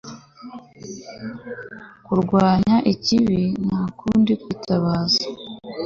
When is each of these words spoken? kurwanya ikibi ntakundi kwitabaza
kurwanya 2.05 2.75
ikibi 2.93 3.41
ntakundi 3.65 4.31
kwitabaza 4.41 5.23